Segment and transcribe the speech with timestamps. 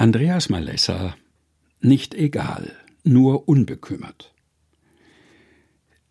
[0.00, 1.14] Andreas Malessa
[1.82, 2.72] Nicht egal,
[3.04, 4.32] nur unbekümmert.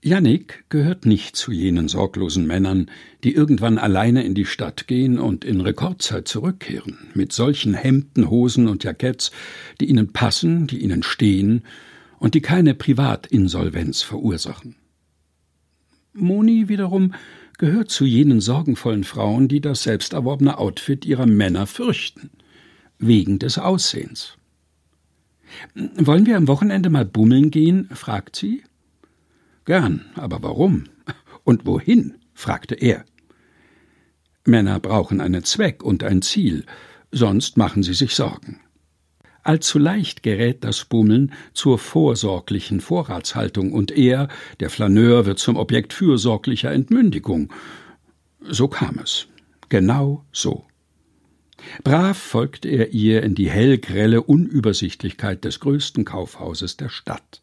[0.03, 2.91] Jannik gehört nicht zu jenen sorglosen Männern,
[3.23, 8.67] die irgendwann alleine in die Stadt gehen und in Rekordzeit zurückkehren, mit solchen Hemden, Hosen
[8.67, 9.31] und Jacketts,
[9.81, 11.63] die ihnen passen, die ihnen stehen
[12.19, 14.75] und die keine Privatinsolvenz verursachen.
[16.13, 17.15] Moni wiederum
[17.57, 22.29] gehört zu jenen sorgenvollen Frauen, die das selbsterworbene Outfit ihrer Männer fürchten
[22.99, 24.37] wegen des Aussehens.
[25.95, 27.89] Wollen wir am Wochenende mal bummeln gehen?
[27.93, 28.63] fragt sie.
[29.65, 30.85] Gern, aber warum?
[31.43, 32.15] Und wohin?
[32.33, 33.05] fragte er.
[34.45, 36.65] Männer brauchen einen Zweck und ein Ziel,
[37.11, 38.59] sonst machen sie sich Sorgen.
[39.43, 44.27] Allzu leicht gerät das Bummeln zur vorsorglichen Vorratshaltung, und er,
[44.59, 47.51] der Flaneur, wird zum Objekt fürsorglicher Entmündigung.
[48.41, 49.27] So kam es.
[49.69, 50.65] Genau so.
[51.83, 57.41] Brav folgt er ihr in die hellgrelle Unübersichtlichkeit des größten Kaufhauses der Stadt.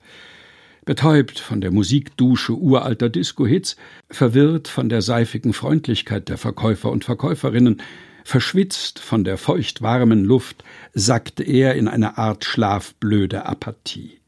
[0.84, 3.76] Betäubt von der Musikdusche uralter Disco-Hits,
[4.08, 7.82] verwirrt von der seifigen Freundlichkeit der Verkäufer und Verkäuferinnen,
[8.24, 14.20] verschwitzt von der feuchtwarmen Luft, sackte er in eine Art schlafblöde Apathie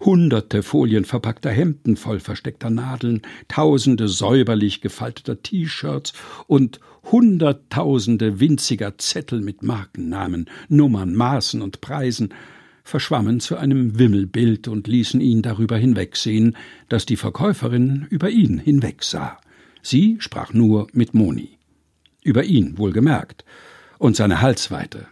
[0.00, 6.12] hunderte folienverpackter Hemden voll versteckter Nadeln, tausende säuberlich gefalteter T-Shirts
[6.46, 12.32] und hunderttausende winziger Zettel mit Markennamen, Nummern, Maßen und Preisen
[12.84, 16.56] verschwammen zu einem Wimmelbild und ließen ihn darüber hinwegsehen,
[16.88, 19.38] dass die Verkäuferin über ihn hinwegsah.
[19.82, 21.58] Sie sprach nur mit Moni.
[22.22, 23.44] Über ihn wohlgemerkt
[23.98, 25.06] und seine Halsweite,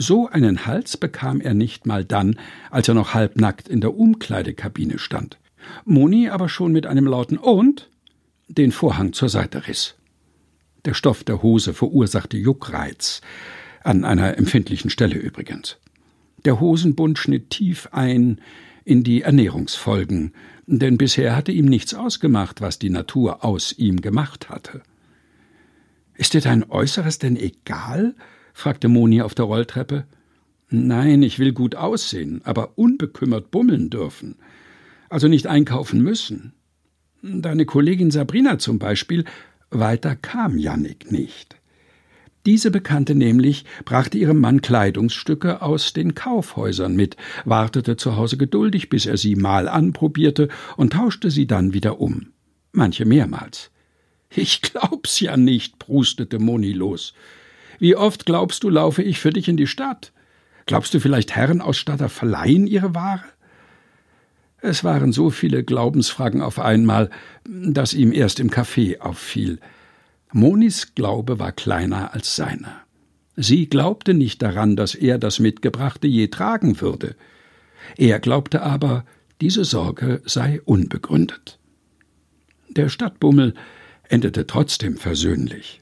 [0.00, 2.38] so einen Hals bekam er nicht mal dann,
[2.70, 5.38] als er noch halbnackt in der Umkleidekabine stand.
[5.84, 7.90] Moni aber schon mit einem lauten Und
[8.46, 9.96] den Vorhang zur Seite riss.
[10.84, 13.20] Der Stoff der Hose verursachte Juckreiz,
[13.82, 15.78] an einer empfindlichen Stelle übrigens.
[16.44, 18.40] Der Hosenbund schnitt tief ein
[18.84, 20.32] in die Ernährungsfolgen,
[20.66, 24.82] denn bisher hatte ihm nichts ausgemacht, was die Natur aus ihm gemacht hatte.
[26.14, 28.14] Ist dir dein Äußeres denn egal?
[28.58, 30.04] Fragte Moni auf der Rolltreppe.
[30.68, 34.34] Nein, ich will gut aussehen, aber unbekümmert bummeln dürfen.
[35.08, 36.54] Also nicht einkaufen müssen.
[37.22, 39.24] Deine Kollegin Sabrina zum Beispiel,
[39.70, 41.56] weiter kam Jannik nicht.
[42.46, 48.88] Diese Bekannte nämlich brachte ihrem Mann Kleidungsstücke aus den Kaufhäusern mit, wartete zu Hause geduldig,
[48.88, 52.32] bis er sie mal anprobierte und tauschte sie dann wieder um.
[52.72, 53.70] Manche mehrmals.
[54.34, 57.14] Ich glaub's ja nicht, prustete Moni los.
[57.78, 60.12] Wie oft glaubst du, laufe ich für dich in die Stadt?
[60.66, 63.24] Glaubst du vielleicht, Herrenausstatter verleihen ihre Ware?
[64.60, 67.10] Es waren so viele Glaubensfragen auf einmal,
[67.44, 69.60] dass ihm erst im Café auffiel.
[70.32, 72.82] Monis Glaube war kleiner als seiner.
[73.36, 77.14] Sie glaubte nicht daran, dass er das Mitgebrachte je tragen würde.
[77.96, 79.04] Er glaubte aber,
[79.40, 81.60] diese Sorge sei unbegründet.
[82.68, 83.54] Der Stadtbummel
[84.08, 85.80] endete trotzdem versöhnlich.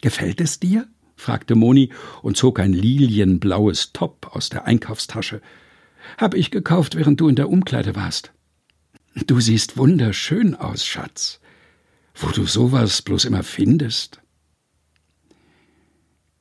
[0.00, 0.88] Gefällt es dir?
[1.16, 1.90] Fragte Moni
[2.22, 5.40] und zog ein lilienblaues Top aus der Einkaufstasche.
[6.18, 8.32] Hab ich gekauft, während du in der Umkleide warst.
[9.26, 11.40] Du siehst wunderschön aus, Schatz.
[12.14, 14.20] Wo du sowas bloß immer findest.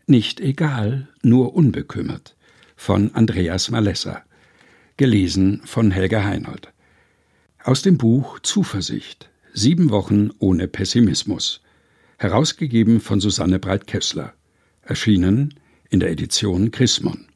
[0.07, 2.35] Nicht egal, nur unbekümmert.
[2.75, 4.23] Von Andreas Malessa.
[4.97, 6.71] Gelesen von Helga Heinold.
[7.63, 9.29] Aus dem Buch Zuversicht.
[9.53, 11.61] Sieben Wochen ohne Pessimismus.
[12.17, 14.33] Herausgegeben von Susanne Breit-Kessler
[14.85, 15.53] erschienen
[15.89, 17.27] in der Edition Chrismon.